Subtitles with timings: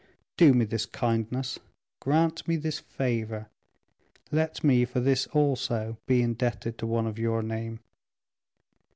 [0.35, 1.59] Do me this kindness,
[1.99, 3.49] grant me this favor;
[4.31, 7.81] let me, for this also, be indebted to one of your name."